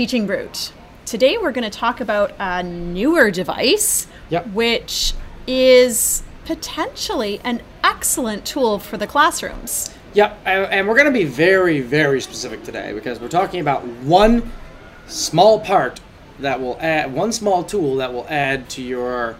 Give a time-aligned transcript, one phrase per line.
[0.00, 0.72] Teaching Root.
[1.04, 4.46] Today we're going to talk about a newer device, Yep.
[4.54, 5.12] which
[5.46, 9.90] is potentially an excellent tool for the classrooms.
[10.14, 14.50] Yep, and, we're going to be very, very specific today because we're talking about one
[15.06, 16.00] small part
[16.38, 19.36] that will add, one small tool that will add to your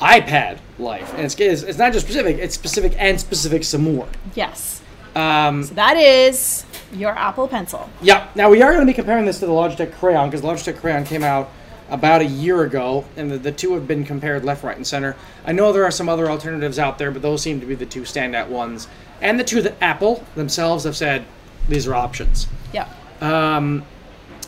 [0.00, 1.12] iPad life.
[1.14, 4.06] And it's, it's, it's not just specific, it's specific and specific some more.
[4.36, 4.80] Yes.
[5.16, 7.88] Um, So that is your Apple Pencil.
[8.00, 8.28] Yeah.
[8.34, 11.04] Now we are going to be comparing this to the Logitech Crayon because Logitech Crayon
[11.04, 11.50] came out
[11.90, 15.14] about a year ago, and the, the two have been compared left, right, and center.
[15.44, 17.84] I know there are some other alternatives out there, but those seem to be the
[17.84, 18.88] two standout ones,
[19.20, 21.24] and the two that Apple themselves have said
[21.68, 22.46] these are options.
[22.72, 22.88] Yeah.
[23.20, 23.84] Um,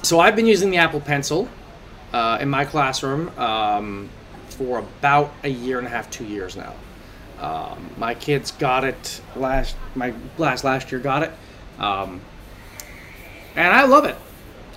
[0.03, 1.49] so I've been using the Apple Pencil
[2.15, 4.09] uh, in my classroom um,
[4.49, 6.75] for about a year and a half, two years now.
[7.41, 9.77] Um, my kids got it last.
[9.95, 11.33] My last last year got it,
[11.79, 12.21] um,
[13.57, 14.17] and I love it.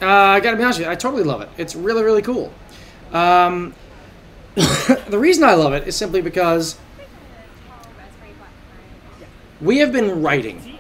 [0.02, 1.50] Uh, I gotta be honest with you, I totally love it.
[1.58, 2.54] It's really really cool.
[3.12, 3.74] Um,
[4.56, 6.78] the reason I love it is simply because
[9.62, 10.80] we have been writing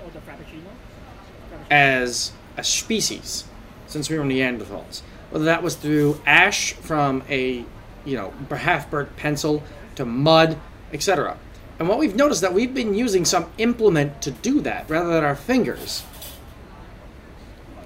[1.70, 3.46] as a species
[3.88, 5.02] since we were Neanderthals.
[5.30, 7.66] Whether that was through ash from a,
[8.06, 9.64] you know, half burnt pencil
[9.96, 10.58] to mud,
[10.94, 11.38] etc.
[11.80, 15.24] And what we've noticed that we've been using some implement to do that rather than
[15.24, 16.04] our fingers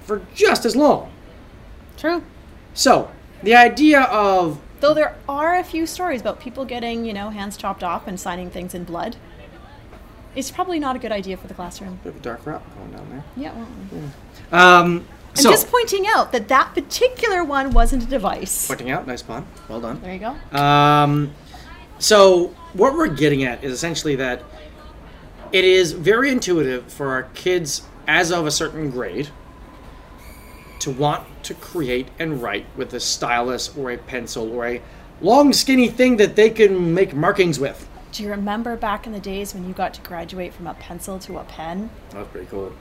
[0.04, 1.10] for just as long.
[1.96, 2.22] True.
[2.74, 3.10] So
[3.42, 7.56] the idea of Though there are a few stories about people getting, you know, hands
[7.56, 9.16] chopped off and signing things in blood.
[10.34, 12.00] It's probably not a good idea for the classroom.
[12.02, 13.24] bit of a dark route going down there.
[13.36, 13.52] Yeah.
[13.52, 18.66] Well, Um, I'm so just pointing out that that particular one wasn't a device.
[18.66, 20.00] pointing out, nice pun, well done.
[20.02, 20.58] There you go.
[20.58, 21.32] Um,
[21.98, 24.42] so what we're getting at is essentially that
[25.52, 29.28] it is very intuitive for our kids as of a certain grade
[30.82, 34.82] to want to create and write with a stylus or a pencil or a
[35.20, 37.88] long skinny thing that they can make markings with.
[38.10, 41.20] Do you remember back in the days when you got to graduate from a pencil
[41.20, 41.88] to a pen?
[42.10, 42.72] That was pretty cool.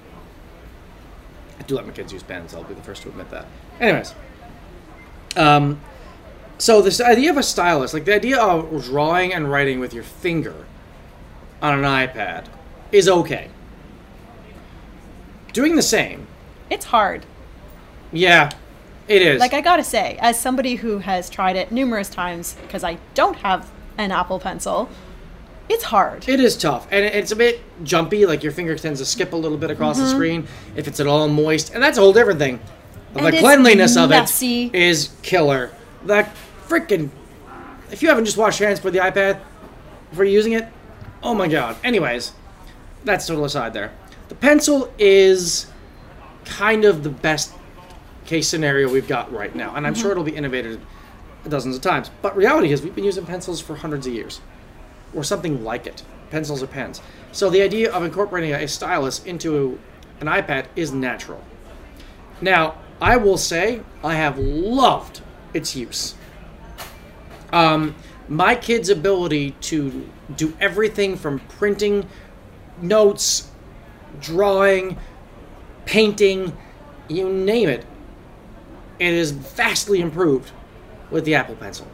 [1.59, 2.56] I do let my kids use pens.
[2.56, 3.45] I'll be the first to admit that.
[3.79, 4.16] Anyways,
[5.35, 5.79] um,
[6.57, 10.03] so this idea of a stylus, like the idea of drawing and writing with your
[10.03, 10.66] finger
[11.61, 12.45] on an iPad,
[12.91, 13.50] is okay.
[15.53, 16.25] Doing the same,
[16.69, 17.25] It's hard.
[18.11, 18.51] Yeah,
[19.07, 19.39] it is.
[19.39, 23.38] Like I gotta say, as somebody who has tried it numerous times because I don't
[23.38, 24.89] have an Apple Pencil,
[25.69, 26.27] it's hard.
[26.27, 28.25] It is tough, and it's a bit jumpy.
[28.25, 30.13] Like your finger tends to skip a little bit across the mm-hmm.
[30.13, 32.59] screen if it's at all moist, and that's a whole different thing.
[33.13, 34.66] But And the cleanliness of messy.
[34.66, 35.72] it is killer.
[36.05, 36.35] That
[36.67, 37.09] freaking
[37.91, 39.41] if you haven't just washed your hands for the iPad
[40.09, 40.67] before using it,
[41.22, 41.75] oh my god.
[41.83, 42.31] Anyways,
[43.03, 43.91] that's total aside there.
[44.29, 45.67] The pencil is
[46.45, 47.53] kind of the best
[48.31, 50.79] case scenario we've got right now, and I'm sure it'll be innovated
[51.49, 52.09] dozens of times.
[52.21, 54.39] But reality is, we've been using pencils for hundreds of years
[55.13, 56.01] or something like it.
[56.29, 57.01] Pencils or pens.
[57.33, 59.77] So the idea of incorporating a stylus into
[60.21, 61.43] an iPad is natural.
[62.39, 65.19] Now, I will say I have loved
[65.53, 66.15] its use.
[67.51, 67.95] Um,
[68.29, 72.07] my kid's ability to do everything from printing
[72.81, 73.51] notes,
[74.21, 74.97] drawing,
[75.83, 76.55] painting,
[77.09, 77.85] you name it,
[79.01, 80.51] it is vastly improved
[81.09, 81.88] with the Apple Pencil.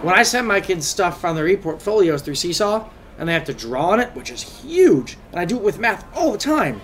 [0.00, 3.54] When I send my kids stuff from their e-portfolios through Seesaw, and they have to
[3.54, 6.80] draw on it, which is huge, and I do it with math all the time,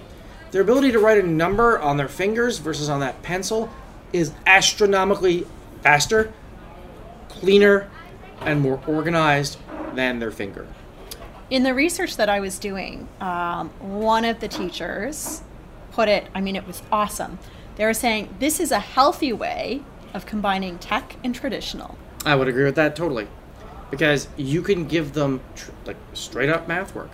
[0.52, 3.68] their ability to write a number on their fingers versus on that pencil
[4.12, 5.44] is astronomically
[5.82, 6.32] faster,
[7.28, 7.90] cleaner,
[8.42, 9.58] and more organized
[9.94, 10.68] than their finger.
[11.50, 15.42] In the research that I was doing, um, one of the teachers
[15.90, 17.40] put it, I mean, it was awesome.
[17.78, 19.82] They were saying this is a healthy way
[20.12, 21.96] of combining tech and traditional.
[22.26, 23.28] I would agree with that totally,
[23.90, 27.10] because you can give them tr- like straight up math work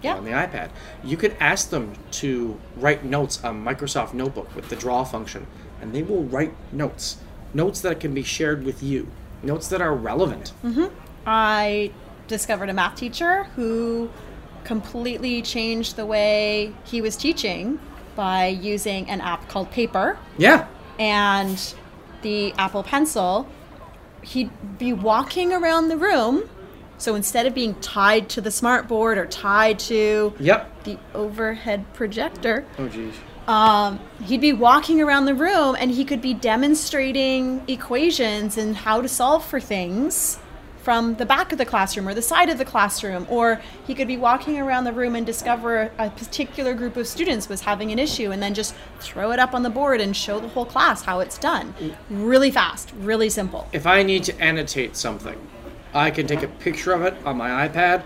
[0.00, 0.14] Yeah.
[0.14, 0.70] on the iPad.
[1.02, 5.46] You could ask them to write notes on Microsoft Notebook with the draw function,
[5.80, 7.16] and they will write notes,
[7.52, 9.08] notes that can be shared with you,
[9.42, 10.52] notes that are relevant.
[10.64, 10.86] Mm-hmm.
[11.26, 11.90] I
[12.28, 14.10] discovered a math teacher who
[14.62, 17.80] completely changed the way he was teaching
[18.14, 20.66] by using an app called Paper Yeah,
[20.98, 21.74] and
[22.22, 23.48] the Apple Pencil.
[24.22, 26.48] He'd be walking around the room.
[26.98, 30.84] So instead of being tied to the smartboard or tied to yep.
[30.84, 33.14] the overhead projector, Oh geez.
[33.48, 39.02] um, he'd be walking around the room and he could be demonstrating equations and how
[39.02, 40.38] to solve for things
[40.82, 44.08] from the back of the classroom or the side of the classroom, or he could
[44.08, 47.98] be walking around the room and discover a particular group of students was having an
[47.98, 51.02] issue and then just throw it up on the board and show the whole class
[51.02, 51.72] how it's done.
[52.10, 53.68] Really fast, really simple.
[53.72, 55.38] If I need to annotate something,
[55.94, 58.02] I can take a picture of it on my iPad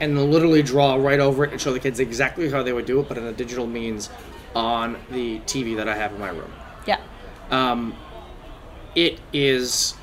[0.00, 3.00] and literally draw right over it and show the kids exactly how they would do
[3.00, 4.08] it, but in a digital means
[4.54, 6.52] on the TV that I have in my room.
[6.86, 7.00] Yeah.
[7.50, 7.94] Um,
[8.94, 9.94] it is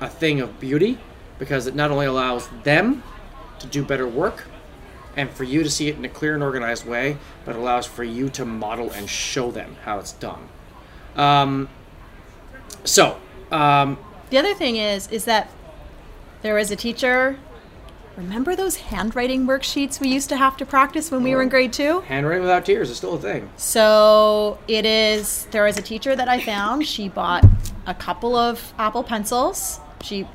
[0.00, 0.98] a thing of beauty
[1.38, 3.02] because it not only allows them
[3.60, 4.44] to do better work
[5.16, 8.04] and for you to see it in a clear and organized way, but allows for
[8.04, 10.48] you to model and show them how it's done.
[11.16, 11.68] Um,
[12.84, 13.18] so,
[13.50, 13.98] um,
[14.30, 15.50] The other thing is, is that
[16.42, 17.36] there was a teacher.
[18.16, 21.72] Remember those handwriting worksheets we used to have to practice when we were in grade
[21.72, 22.00] two?
[22.02, 23.48] handwriting without tears is still a thing.
[23.56, 25.46] So it is.
[25.50, 26.86] There was a teacher that I found.
[26.86, 27.44] She bought
[27.86, 29.80] a couple of Apple pencils.
[30.02, 30.26] She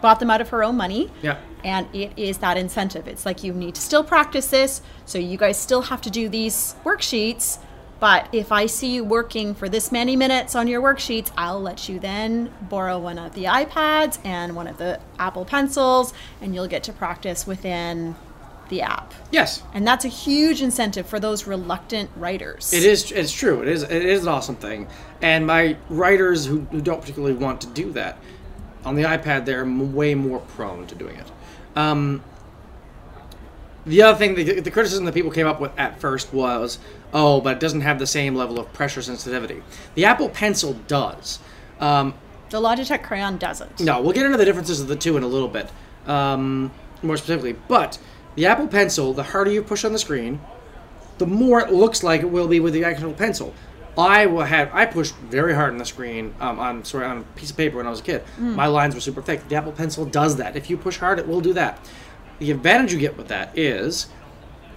[0.00, 1.10] bought them out of her own money.
[1.22, 1.38] Yeah.
[1.64, 3.06] And it is that incentive.
[3.06, 6.28] It's like you need to still practice this, so you guys still have to do
[6.28, 7.58] these worksheets.
[8.00, 11.86] But if I see you working for this many minutes on your worksheets, I'll let
[11.86, 16.66] you then borrow one of the iPads and one of the Apple Pencils, and you'll
[16.66, 18.16] get to practice within
[18.70, 19.12] the app.
[19.30, 19.62] Yes.
[19.74, 22.72] And that's a huge incentive for those reluctant writers.
[22.72, 23.12] It is.
[23.12, 23.60] It's true.
[23.60, 23.82] It is.
[23.82, 24.88] It is an awesome thing.
[25.20, 28.16] And my writers who, who don't particularly want to do that
[28.84, 31.30] on the iPad, they're m- way more prone to doing it.
[31.76, 32.22] Um,
[33.86, 36.78] the other thing, the, the criticism that people came up with at first was,
[37.14, 39.62] oh, but it doesn't have the same level of pressure sensitivity.
[39.94, 41.38] The Apple Pencil does.
[41.80, 42.14] Um,
[42.50, 43.80] The Logitech Crayon doesn't.
[43.80, 45.70] no, we'll get into the differences of the two in a little bit,
[46.06, 46.70] um,
[47.02, 47.54] more specifically.
[47.68, 47.98] But
[48.34, 50.40] the Apple Pencil, the harder you push on the screen,
[51.18, 53.54] the more it looks like it will be with the actual pencil.
[53.98, 57.22] I will have I pushed very hard on the screen um, on sorry on a
[57.38, 58.24] piece of paper when I was a kid.
[58.38, 59.48] My lines were super thick.
[59.48, 60.56] The Apple Pencil does that.
[60.56, 61.78] If you push hard, it will do that.
[62.38, 64.08] The advantage you get with that is,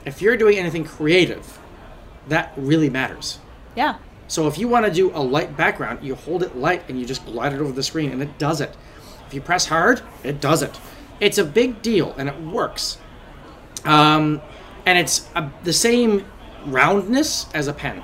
[0.06, 1.60] if you're doing anything creative,
[2.27, 3.39] that really matters.
[3.75, 3.98] Yeah.
[4.27, 7.06] So if you want to do a light background, you hold it light and you
[7.06, 8.75] just glide it over the screen and it does it.
[9.27, 10.80] If you press hard, it does it.
[11.19, 12.98] It's a big deal and it works.
[13.86, 14.42] Um,
[14.86, 16.25] and it's a, the same
[16.65, 18.04] roundness as a pen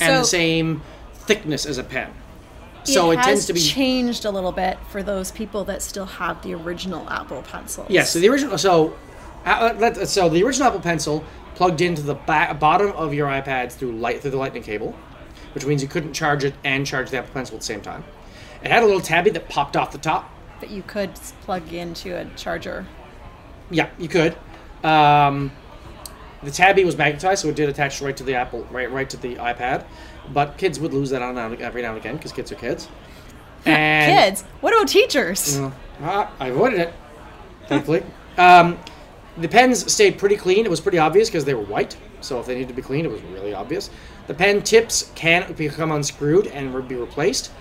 [0.00, 0.82] and the same
[1.14, 2.12] thickness as a pen.
[2.84, 5.80] So it, it, has tends to be changed a little bit for those people that
[5.80, 7.88] still have the original Apple pencils.
[7.88, 8.94] Yeah, so the original, so
[9.46, 11.24] uh, let- so the original Apple Pencil
[11.54, 14.94] plugged into the ba- bottom of your iPad through light through the Lightning cable,
[15.54, 18.04] which means you couldn't charge it and charge the Apple Pencil at the same time.
[18.62, 20.30] It had a little tabby that popped off the top.
[20.60, 22.86] that you could plug into a charger.
[23.70, 24.36] Yeah, you could.
[24.82, 25.52] Um,
[26.44, 29.16] the tabby was magnetized, so it did attach right to the Apple, right, right to
[29.16, 29.84] the iPad.
[30.32, 32.88] But kids would lose that on now- every now and again because kids are kids.
[33.66, 35.58] And Kids, what about teachers?
[35.58, 36.92] Uh, I avoided it,
[37.66, 38.02] thankfully.
[38.36, 38.78] um,
[39.38, 40.66] the pens stayed pretty clean.
[40.66, 41.96] It was pretty obvious because they were white.
[42.20, 43.88] So if they needed to be cleaned, it was really obvious.
[44.26, 47.52] The pen tips can become unscrewed and be replaced.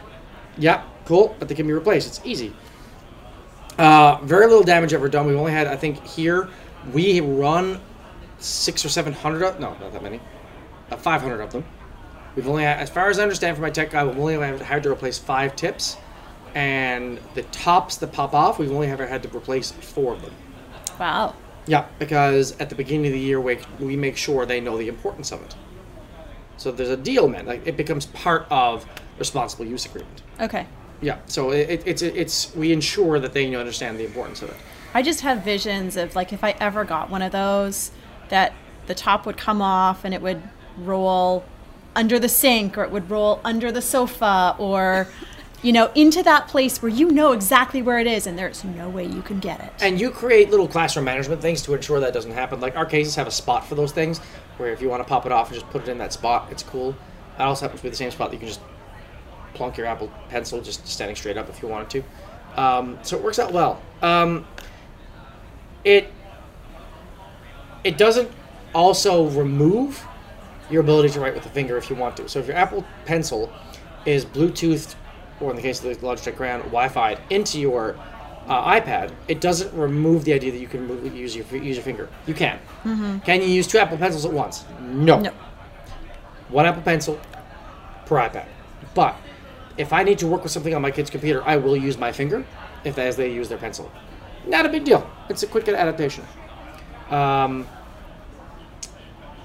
[0.57, 2.07] Yeah, cool, but they can be replaced.
[2.07, 2.53] It's easy.
[3.77, 5.25] Uh, very little damage ever done.
[5.25, 6.49] We've only had, I think, here
[6.91, 7.79] we run
[8.43, 9.43] six or seven hundred.
[9.43, 10.19] Of, no, not that many.
[10.91, 11.65] Uh, Five hundred of them.
[12.35, 14.91] We've only, as far as I understand from my tech guy, we've only had to
[14.91, 15.97] replace five tips,
[16.55, 20.33] and the tops that pop off, we've only ever had to replace four of them.
[20.99, 21.35] Wow.
[21.67, 24.87] Yeah, because at the beginning of the year, we, we make sure they know the
[24.87, 25.55] importance of it.
[26.57, 27.45] So there's a deal, man.
[27.45, 28.85] Like it becomes part of
[29.19, 30.23] responsible use agreement.
[30.39, 30.65] Okay.
[31.01, 31.19] Yeah.
[31.25, 34.57] So it, it, it's it's we ensure that they understand the importance of it.
[34.93, 37.91] I just have visions of like if I ever got one of those,
[38.29, 38.53] that
[38.87, 40.41] the top would come off and it would
[40.77, 41.45] roll
[41.95, 45.07] under the sink or it would roll under the sofa or,
[45.61, 48.89] you know, into that place where you know exactly where it is and there's no
[48.89, 49.71] way you can get it.
[49.79, 52.59] And you create little classroom management things to ensure that doesn't happen.
[52.59, 54.19] Like our cases have a spot for those things,
[54.57, 56.51] where if you want to pop it off and just put it in that spot,
[56.51, 56.95] it's cool.
[57.37, 58.61] That also happens to be the same spot that you can just
[59.53, 62.61] plunk your Apple Pencil just standing straight up if you wanted to.
[62.61, 63.81] Um, so it works out well.
[64.01, 64.45] Um,
[65.83, 66.11] it
[67.83, 68.29] it doesn't
[68.73, 70.05] also remove
[70.69, 72.27] your ability to write with the finger if you want to.
[72.29, 73.51] So if your Apple Pencil
[74.05, 74.95] is Bluetooth,
[75.39, 77.95] or in the case of the Logitech Crayon, Wi-Fi into your
[78.47, 81.83] uh, iPad, it doesn't remove the idea that you can move, use your use your
[81.83, 82.09] finger.
[82.27, 82.59] You can.
[83.21, 84.65] Can you use two Apple Pencils at once?
[84.81, 85.19] No.
[85.19, 85.31] No.
[86.49, 87.19] One Apple Pencil
[88.05, 88.47] per iPad.
[88.93, 89.15] But
[89.77, 92.11] if I need to work with something on my kid's computer, I will use my
[92.11, 92.45] finger
[92.83, 93.91] if as they use their pencil.
[94.45, 95.09] Not a big deal.
[95.29, 96.25] It's a quick adaptation.
[97.13, 97.67] Um,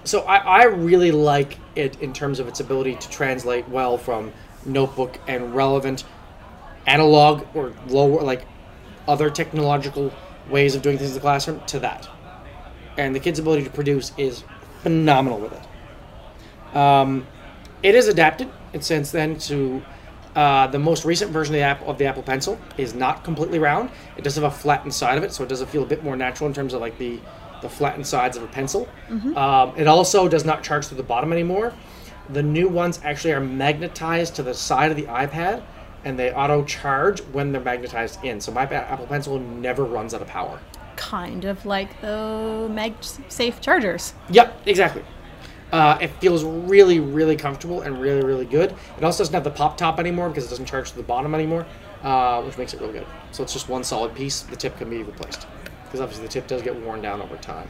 [0.04, 4.32] so I, I really like it in terms of its ability to translate well from
[4.64, 6.04] notebook and relevant
[6.86, 8.46] analog or lower like
[9.06, 10.12] other technological
[10.48, 12.08] ways of doing things in the classroom to that.
[12.96, 14.44] And the kid's ability to produce is
[14.82, 16.76] phenomenal with it.
[16.76, 17.26] Um,
[17.82, 19.82] it is adapted in since then to
[20.34, 23.58] uh, the most recent version of the, Apple, of the Apple Pencil is not completely
[23.58, 23.90] round.
[24.16, 26.16] It does have a flattened side of it, so it does feel a bit more
[26.16, 27.20] natural in terms of like the
[27.62, 28.88] the flattened sides of a pencil.
[29.36, 31.72] Um, it also does not charge through the bottom anymore.
[32.30, 35.62] The new ones actually are magnetized to the side of the iPad,
[36.04, 38.40] and they auto charge when they're magnetized in.
[38.40, 40.60] So my Apple Pencil never runs out of power.
[40.96, 44.14] Kind of like the MagSafe chargers.
[44.30, 45.02] Yep, exactly.
[45.72, 48.74] Uh, it feels really, really comfortable and really, really good.
[48.96, 51.34] It also doesn't have the pop top anymore because it doesn't charge to the bottom
[51.34, 51.66] anymore,
[52.02, 53.06] uh, which makes it really good.
[53.32, 54.42] So it's just one solid piece.
[54.42, 55.46] The tip can be replaced
[55.88, 57.68] because obviously the tip does get worn down over time.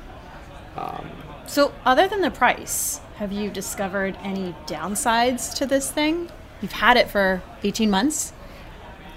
[1.46, 6.30] So, other than the price, have you discovered any downsides to this thing?
[6.60, 8.32] You've had it for 18 months.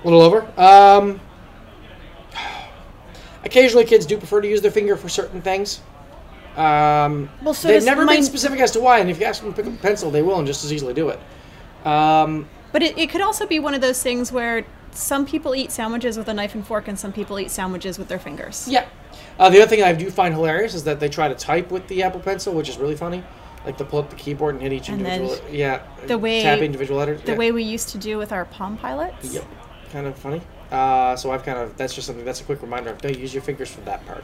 [0.04, 0.48] A little over.
[0.60, 1.20] Um,
[3.44, 5.82] occasionally, kids do prefer to use their finger for certain things.
[6.56, 9.42] Um, Well, so they've never my- been specific as to why, and if you ask
[9.44, 11.20] them to pick up a pencil, they will and just as easily do it.
[11.86, 15.72] Um, But it, it could also be one of those things where some people eat
[15.72, 18.68] sandwiches with a knife and fork and some people eat sandwiches with their fingers.
[18.68, 18.88] Yeah.
[19.40, 21.88] Uh, the other thing I do find hilarious is that they try to type with
[21.88, 23.24] the Apple Pencil, which is really funny.
[23.66, 25.52] Like to pull up the keyboard and hit each And then individual.
[25.54, 25.82] yeah.
[26.08, 27.22] the way- tap individual letters.
[27.22, 27.38] The yeah.
[27.38, 29.34] way we used to do with our Palm Pilots.
[29.34, 29.46] Yep.
[29.92, 30.42] Kind of funny.
[30.72, 33.34] Uh, so I've kind of that's just something that's a quick reminder of don't use
[33.34, 34.24] your fingers for that part.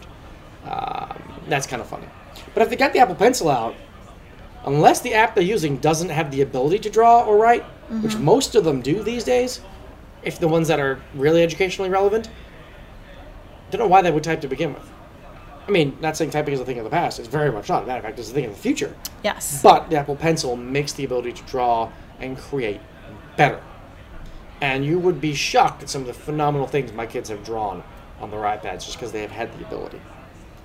[0.66, 2.08] Um, that's kind of funny.
[2.54, 3.76] But if they got the Apple Pencil out,
[4.66, 7.64] unless the app they're using doesn't have the ability to draw or write,
[8.02, 9.62] which most of them do these days,
[10.28, 12.30] if the ones that are really educationally relevant,
[13.72, 14.88] don't know why they would type to begin with.
[15.68, 17.20] I mean, not saying typing is a thing of the past.
[17.20, 17.88] It's very much not.
[17.88, 18.96] Matter of fact, it's a thing of the future.
[19.24, 19.62] Yes.
[19.62, 22.80] But the Apple Pencil makes the ability to draw and create
[23.36, 23.62] better.
[24.62, 27.84] And you would be shocked at some of the phenomenal things my kids have drawn
[28.20, 30.02] on their iPads just because they have had the ability.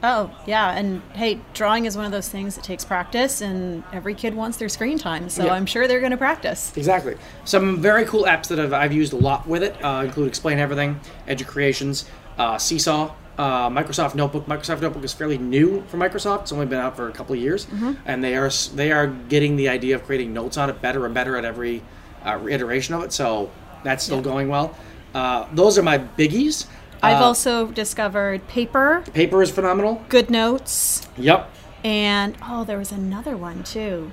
[0.03, 0.73] Oh, yeah.
[0.77, 4.57] And hey, drawing is one of those things that takes practice, and every kid wants
[4.57, 5.29] their screen time.
[5.29, 5.53] So Yeah.
[5.53, 6.73] I'm sure they're going to practice.
[6.77, 7.17] Exactly.
[7.45, 10.59] Some very cool apps that I've, I've used a lot with it uh, include Explain
[10.59, 12.07] Everything, Educreations,
[12.37, 14.47] uh, Seesaw, uh, Microsoft Notebook.
[14.47, 16.43] Microsoft Notebook is fairly new for Microsoft.
[16.43, 17.67] It's only been out for a couple of years,
[18.05, 21.15] and they are they are getting the idea of creating notes on it better and
[21.15, 21.83] better at every
[22.25, 23.13] uh, iteration of it.
[23.13, 23.51] So
[23.85, 24.77] that's still going well.
[25.15, 26.67] Uh, those are my biggies.
[27.03, 30.05] I've Uh, also discovered paper, paper is phenomenal.
[30.09, 31.51] GoodNotes, Yep.
[31.85, 34.13] and oh, there was another one too.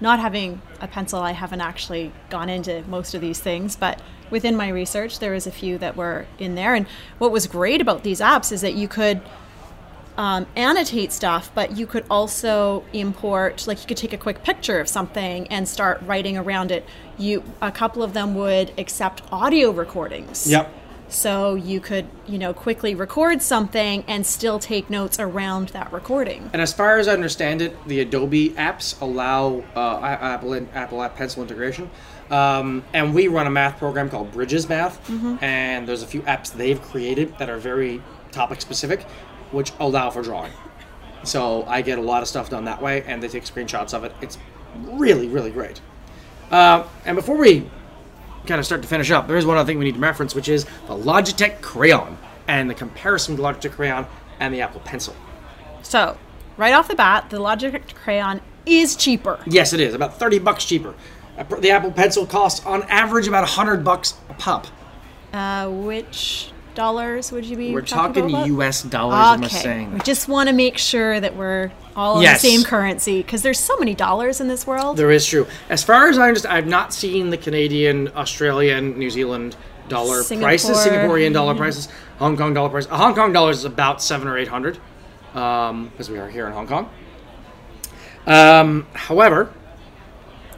[0.00, 4.56] Not having a pencil, I haven't actually gone into most of these things, but within
[4.56, 6.74] my research, there was a few that were in there.
[6.74, 6.86] And
[7.18, 9.20] what was great about these apps is that you could
[10.16, 14.80] um, annotate stuff, but you could also import, like you could take a quick picture
[14.80, 16.86] of something and start writing around it.
[17.18, 20.46] You, a couple of them would accept audio recordings.
[20.46, 20.72] Yep.
[21.10, 26.48] So you could, you know, quickly record something and still take notes around that recording.
[26.52, 31.16] And as far as I understand it, the Adobe apps allow uh, Apple Apple App
[31.16, 31.90] Pencil integration.
[32.30, 35.00] Um, and we run a math program called Bridges Math,
[35.42, 38.00] and there's a few apps they've created that are very
[38.30, 39.02] topic specific,
[39.50, 40.52] which allow for drawing.
[41.24, 44.04] So I get a lot of stuff done that way, and they take screenshots of
[44.04, 44.12] it.
[44.20, 44.38] It's
[44.76, 45.80] really, really great.
[46.52, 47.68] Uh, and before we
[48.46, 50.34] kind of start to finish up, there is one other thing we need to reference,
[50.34, 52.18] which is the Logitech Crayon
[52.48, 54.06] and the comparison to Logitech Crayon
[54.40, 55.14] and the Apple Pencil.
[55.82, 56.16] So,
[56.56, 59.40] right off the bat, the Logitech Crayon is cheaper.
[59.46, 60.94] Yes, it is about thirty bucks cheaper.
[61.60, 64.66] The Apple Pencil costs on average about hundred bucks a pop.
[65.32, 67.72] Uh, which dollars would you be?
[67.72, 68.28] We're talking?
[68.30, 68.82] U.S.
[68.82, 69.14] dollars.
[69.18, 69.56] I'm Okay.
[69.56, 69.92] saying.
[69.94, 72.42] We just want to make sure that we're all on Yes.
[72.42, 74.96] the same currency because there's so many dollars in this world.
[74.96, 75.46] There is true.
[75.68, 79.56] As far as I understand, I've not seen the Canadian, Australian, New Zealand
[79.88, 82.90] dollar prices, Singaporean dollar prices, Hong Kong dollar prices.
[82.90, 84.78] A Hong Kong dollar is about seven or eight hundred,
[85.34, 86.88] um, because we are here in Hong Kong.
[88.26, 89.50] Um, however,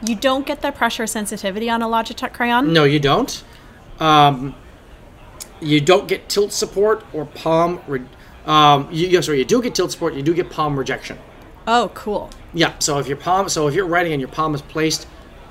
[0.04, 2.73] You don't get the pressure sensitivity on a Logitech Crayon.
[2.73, 3.42] no, you don't.
[4.00, 4.54] Um,
[5.62, 7.81] you don't get tilt support or palm.
[7.87, 8.04] Re-
[8.47, 10.14] um, you, sorry, you do get tilt support.
[10.14, 11.19] You do get palm rejection.
[11.66, 12.31] Oh, cool.
[12.52, 12.75] Yeah.
[12.81, 15.07] So if your palm, so if you're writing and your palm is placed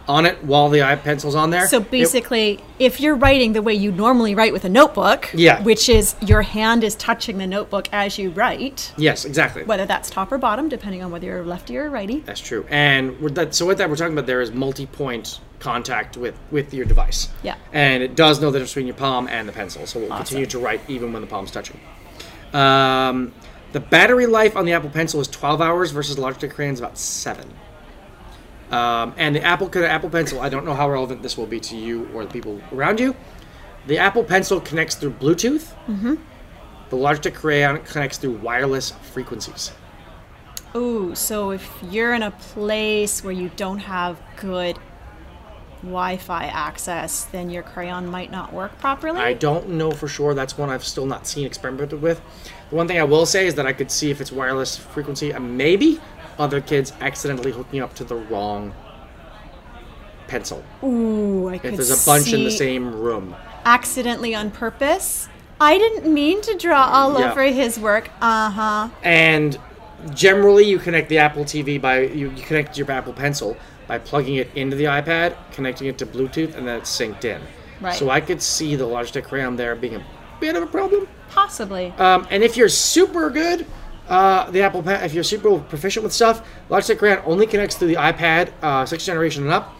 [0.07, 1.67] on it while the eye pencil's on there.
[1.67, 5.61] So it- basically, if you're writing the way you normally write with a notebook, Yeah.
[5.63, 9.63] which is your hand is touching the notebook as you write, yes, exactly.
[9.63, 12.23] whether that's top or bottom, depending on whether you're lefty or righty.
[12.25, 12.65] That's true.
[12.69, 16.85] And that, so with that, we're talking about there is multi-point contact with with your
[16.85, 17.29] device.
[17.43, 17.55] Yeah.
[17.71, 20.13] And it does know the difference between your palm and the pencil, so it will
[20.13, 20.23] Awesome.
[20.25, 21.79] continue to write even when the palm's touching.
[22.53, 23.31] Um,
[23.71, 26.97] the battery life on the Apple Pencil is 12 hours versus the Logitech Crayon's about
[26.97, 27.53] seven.
[28.71, 31.75] Um, and the Apple Apple Pencil, I don't know how relevant this will be to
[31.75, 33.15] you or the people around you.
[33.87, 35.73] The Apple Pencil connects through Bluetooth,
[36.89, 39.71] The Logitech Crayon connects through wireless frequencies.
[40.73, 44.77] Oh, so if you're in a place where you don't have good
[45.81, 49.19] Wi-Fi access, then your crayon might not work properly.
[49.19, 50.33] I don't know for sure.
[50.33, 52.21] That's one I've still not seen experimented with.
[52.69, 55.33] The one thing I will say is that I could see if it's wireless frequency,
[55.33, 55.99] maybe
[56.41, 58.73] other kids accidentally hooking up to the wrong
[60.27, 60.63] pencil.
[60.83, 63.35] Ooh, I could If there's a bunch in the same room.
[63.65, 65.29] accidentally on purpose.
[65.59, 67.31] I didn't mean to draw all Yeah.
[67.31, 68.09] over his work.
[68.21, 68.87] Uh huh.
[69.03, 69.59] And
[70.15, 73.55] generally, you connect the Apple TV by you, you connect your Apple Pencil
[73.87, 77.41] by plugging it into the iPad, connecting it to Bluetooth, and then it's synced in.
[77.79, 77.93] Right.
[77.93, 80.03] So I could see the Logitech Crayon there being a
[80.39, 81.07] bit of a problem.
[81.29, 81.93] Possibly.
[81.99, 83.65] Um, and if you're super good,
[84.11, 87.85] uh, the Apple Pen, if you're super proficient with stuff, Logitech Crayon only connects to
[87.85, 89.73] the iPad uh, sixth generation and up,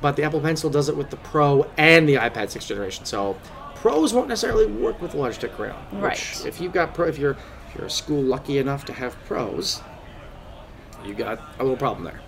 [0.00, 3.04] but the Apple Pencil does it with the Pro and the iPad sixth generation.
[3.04, 3.36] So
[3.74, 5.76] pros won't necessarily work with Logitech Crayon.
[5.92, 6.46] Right.
[6.46, 7.36] If you've got pro, if you're
[7.68, 9.80] if you're a school lucky enough to have pros,
[11.04, 12.20] you got a little problem there.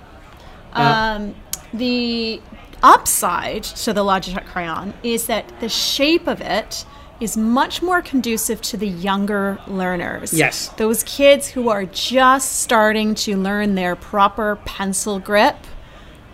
[0.73, 1.35] Um,
[1.73, 2.43] the
[2.83, 6.85] upside to the Logitech Crayon is that the shape of it
[7.21, 10.33] is much more conducive to the younger learners.
[10.33, 10.69] Yes.
[10.71, 15.57] Those kids who are just starting to learn their proper pencil grip,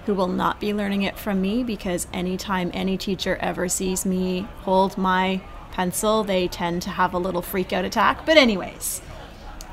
[0.06, 4.46] who will not be learning it from me because anytime any teacher ever sees me
[4.58, 5.40] hold my
[5.72, 8.26] pencil, they tend to have a little freak out attack.
[8.26, 9.00] But, anyways,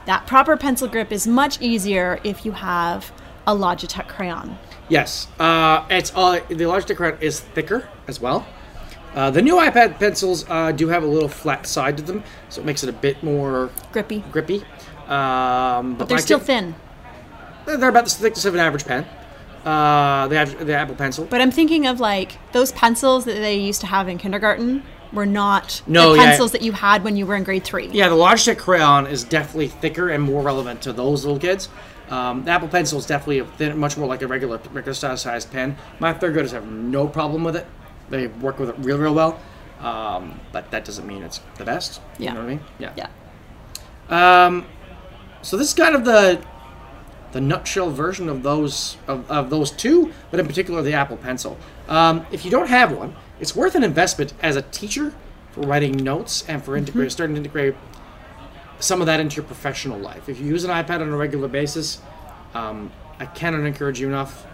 [0.05, 3.11] that proper pencil grip is much easier if you have
[3.45, 4.57] a Logitech crayon.
[4.87, 8.45] Yes, uh, it's all the Logitech Crayon is thicker as well.
[9.13, 12.61] Uh, the new iPad pencils uh, do have a little flat side to them, so
[12.61, 14.23] it makes it a bit more Grippy.
[14.31, 14.63] grippy.
[15.07, 16.75] Um, But they're still thin.
[17.65, 19.05] They're about the thickness of an average pen.
[19.65, 21.25] Uh, the, the Apple Pencil.
[21.25, 24.81] But I'm thinking of like those pencils that they used to have in kindergarten
[25.13, 26.25] were not No, the yeah.
[26.29, 27.87] pencils that you had when you were in grade three.
[27.87, 31.67] Yeah, the Logitech Crayon is definitely thicker and more relevant to those little kids.
[32.09, 35.51] Um, the Apple Pencil is definitely a thin, much more like a regular regular sized
[35.51, 35.75] pen.
[35.99, 37.67] My third graders have no problem with it.
[38.11, 39.39] They work with it real, real well.
[39.79, 42.01] Um, but that doesn't mean it's the best.
[42.19, 42.29] Yeah.
[42.29, 42.61] You know what I mean?
[42.77, 43.07] Yeah.
[44.09, 44.45] Yeah.
[44.45, 44.65] Um,
[45.41, 46.43] so this is kind of the
[47.31, 51.57] the nutshell version of those of, of those two, but in particular the Apple Pencil.
[51.87, 55.13] Um, if you don't have one, it's worth an investment as a teacher
[55.51, 57.75] for writing notes and for integrate, starting to integrate
[58.79, 60.27] some of that into your professional life.
[60.29, 62.01] If you use an iPad on a regular basis,
[62.53, 64.45] um, I cannot encourage you enough.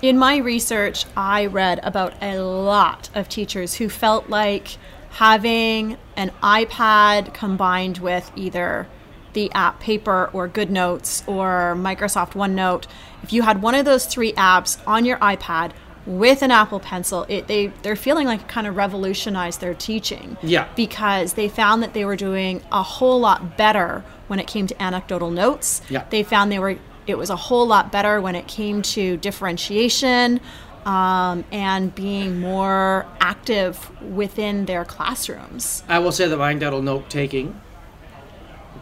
[0.00, 4.76] In my research, I read about a lot of teachers who felt like
[5.10, 8.86] having an iPad combined with either
[9.32, 12.86] the app Paper or GoodNotes or Microsoft OneNote,
[13.22, 15.72] if you had one of those three apps on your iPad
[16.06, 20.36] with an Apple Pencil, it, they they're feeling like it kind of revolutionized their teaching.
[20.42, 20.68] Yeah.
[20.76, 24.82] Because they found that they were doing a whole lot better when it came to
[24.82, 25.82] anecdotal notes.
[25.90, 26.04] Yeah.
[26.08, 26.78] They found they were
[27.08, 30.40] it was a whole lot better when it came to differentiation
[30.84, 35.82] um, and being more active within their classrooms.
[35.88, 37.58] I will say that my anecdotal note taking,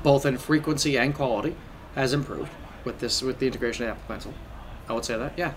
[0.02, 1.54] both in frequency and quality,
[1.94, 2.50] has improved
[2.84, 4.34] with this with the integration of Apple Pencil.
[4.88, 5.52] I would say that, yeah,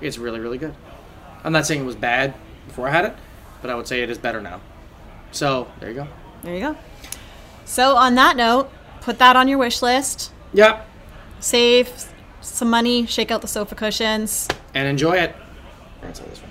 [0.00, 0.74] it's really really good.
[1.44, 2.34] I'm not saying it was bad
[2.68, 3.14] before I had it,
[3.60, 4.60] but I would say it is better now.
[5.32, 6.08] So there you go.
[6.42, 6.76] There you go.
[7.64, 10.32] So on that note, put that on your wish list.
[10.54, 10.88] Yep,
[11.42, 11.88] Save
[12.42, 14.48] some money, shake out the sofa cushions.
[14.74, 15.34] and enjoy it.
[16.02, 16.50] Answer this one.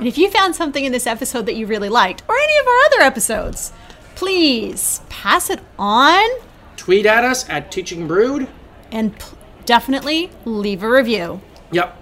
[0.00, 2.66] And if you found something in this episode that you really liked, or any of
[2.66, 3.72] our other episodes,
[4.14, 6.28] please pass it on
[6.76, 8.46] Tweet at us at Teaching Brood.
[8.92, 9.24] and p-
[9.64, 11.40] definitely leave a review.
[11.72, 11.96] Yep.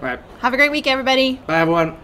[0.00, 0.20] All right.
[0.40, 1.34] Have a great week, everybody.
[1.46, 1.96] Bye everyone.